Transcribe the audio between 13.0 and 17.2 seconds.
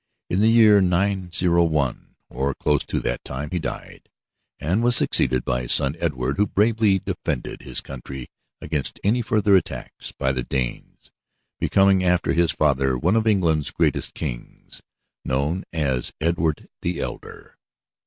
of England's greatest kings, known as Edward the